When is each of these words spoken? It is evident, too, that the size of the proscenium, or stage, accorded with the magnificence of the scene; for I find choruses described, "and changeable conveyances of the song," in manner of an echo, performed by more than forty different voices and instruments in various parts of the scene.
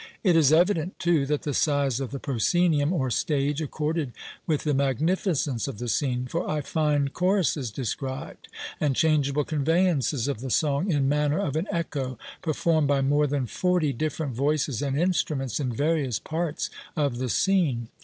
It 0.23 0.35
is 0.35 0.51
evident, 0.51 0.97
too, 0.97 1.27
that 1.27 1.43
the 1.43 1.53
size 1.53 1.99
of 1.99 2.09
the 2.09 2.17
proscenium, 2.17 2.91
or 2.91 3.11
stage, 3.11 3.61
accorded 3.61 4.13
with 4.47 4.63
the 4.63 4.73
magnificence 4.73 5.67
of 5.67 5.77
the 5.77 5.87
scene; 5.87 6.25
for 6.25 6.49
I 6.49 6.61
find 6.61 7.13
choruses 7.13 7.69
described, 7.69 8.47
"and 8.79 8.95
changeable 8.95 9.43
conveyances 9.43 10.27
of 10.27 10.39
the 10.41 10.49
song," 10.49 10.91
in 10.91 11.07
manner 11.07 11.37
of 11.37 11.55
an 11.55 11.67
echo, 11.71 12.17
performed 12.41 12.87
by 12.87 13.01
more 13.01 13.27
than 13.27 13.45
forty 13.45 13.93
different 13.93 14.33
voices 14.33 14.81
and 14.81 14.99
instruments 14.99 15.59
in 15.59 15.71
various 15.71 16.17
parts 16.17 16.71
of 16.95 17.19
the 17.19 17.29
scene. 17.29 17.89